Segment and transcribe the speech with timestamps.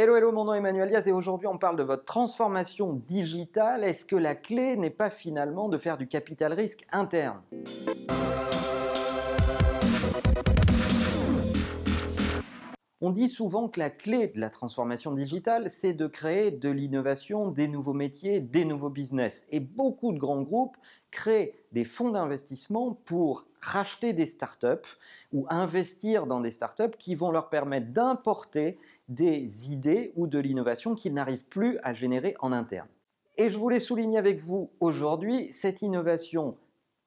[0.00, 3.82] Hello, hello, mon nom est Emmanuel Diaz et aujourd'hui on parle de votre transformation digitale.
[3.82, 7.40] Est-ce que la clé n'est pas finalement de faire du capital risque interne?
[13.00, 17.48] On dit souvent que la clé de la transformation digitale, c'est de créer de l'innovation,
[17.48, 19.46] des nouveaux métiers, des nouveaux business.
[19.52, 20.76] Et beaucoup de grands groupes
[21.12, 24.88] créent des fonds d'investissement pour racheter des startups
[25.32, 28.78] ou investir dans des startups qui vont leur permettre d'importer
[29.08, 32.88] des idées ou de l'innovation qu'ils n'arrivent plus à générer en interne.
[33.36, 36.56] Et je voulais souligner avec vous aujourd'hui cette innovation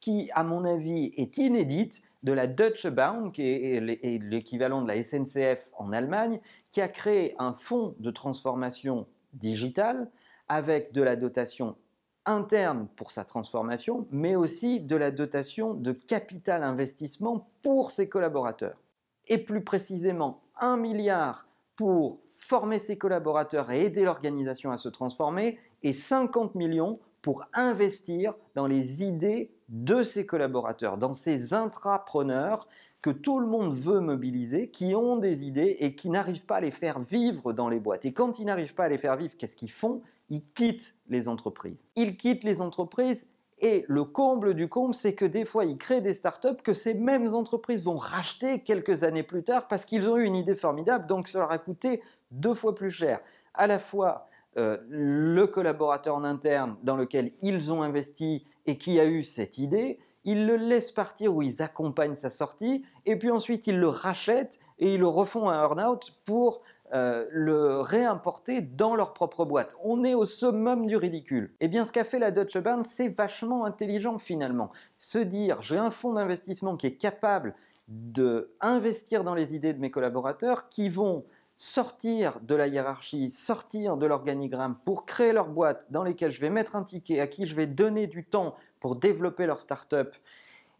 [0.00, 3.80] qui, à mon avis, est inédite de la Deutsche Bahn, qui est
[4.18, 6.40] l'équivalent de la SNCF en Allemagne,
[6.70, 10.10] qui a créé un fonds de transformation digitale
[10.48, 11.76] avec de la dotation
[12.24, 18.82] interne pour sa transformation, mais aussi de la dotation de capital investissement pour ses collaborateurs.
[19.28, 25.60] Et plus précisément, un milliard pour former ses collaborateurs et aider l'organisation à se transformer,
[25.84, 32.68] et 50 millions pour investir dans les idées de ses collaborateurs, dans ces intrapreneurs
[33.02, 36.60] que tout le monde veut mobiliser, qui ont des idées et qui n'arrivent pas à
[36.60, 38.04] les faire vivre dans les boîtes.
[38.04, 40.02] Et quand ils n'arrivent pas à les faire vivre, qu'est-ce qu'ils font?
[40.30, 41.84] Ils quittent les entreprises.
[41.96, 46.00] Ils quittent les entreprises et le comble du comble, c'est que des fois, ils créent
[46.00, 50.16] des startups que ces mêmes entreprises vont racheter quelques années plus tard parce qu'ils ont
[50.16, 53.18] eu une idée formidable, donc ça leur a coûté deux fois plus cher.
[53.52, 58.98] À la fois euh, le collaborateur en interne dans lequel ils ont investi et qui
[59.00, 63.30] a eu cette idée, ils le laissent partir ou ils accompagnent sa sortie, et puis
[63.30, 66.62] ensuite ils le rachètent et ils le refont un earn-out pour
[66.92, 69.74] euh, le réimporter dans leur propre boîte.
[69.82, 71.52] On est au summum du ridicule.
[71.60, 74.70] Eh bien, ce qu'a fait la Deutsche Bahn, c'est vachement intelligent finalement.
[74.96, 77.54] Se dire, j'ai un fonds d'investissement qui est capable
[77.88, 81.24] d'investir dans les idées de mes collaborateurs qui vont
[81.56, 86.50] sortir de la hiérarchie, sortir de l'organigramme pour créer leur boîte dans lesquelles je vais
[86.50, 90.14] mettre un ticket, à qui je vais donner du temps pour développer leur start-up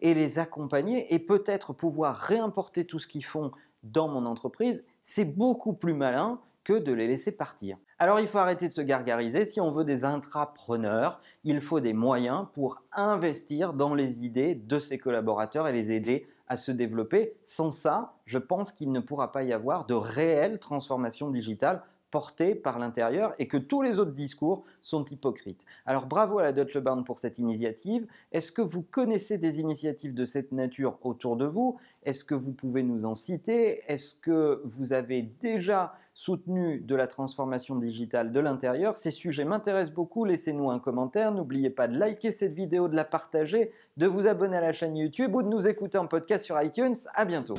[0.03, 3.51] et les accompagner et peut-être pouvoir réimporter tout ce qu'ils font
[3.83, 7.79] dans mon entreprise, c'est beaucoup plus malin que de les laisser partir.
[7.99, 11.95] Alors il faut arrêter de se gargariser, si on veut des intrapreneurs, il faut des
[11.95, 17.39] moyens pour investir dans les idées de ses collaborateurs et les aider à se développer.
[17.43, 22.55] Sans ça, je pense qu'il ne pourra pas y avoir de réelle transformation digitale portée
[22.55, 25.65] par l'intérieur et que tous les autres discours sont hypocrites.
[25.87, 28.07] Alors bravo à la Deutsche Bahn pour cette initiative.
[28.33, 31.79] Est-ce que vous connaissez des initiatives de cette nature autour de vous?
[32.05, 33.83] Est-ce que vous pouvez nous en citer?
[33.91, 40.25] Est-ce que vous avez déjà soutenu de la transformation de l'intérieur Ces sujets m'intéressent beaucoup.
[40.25, 41.33] Laissez-nous un commentaire.
[41.33, 44.97] N'oubliez pas de liker cette vidéo, de la partager, de vous abonner à la chaîne
[44.97, 46.97] YouTube ou de nous écouter en podcast sur iTunes.
[47.15, 47.55] À bientôt.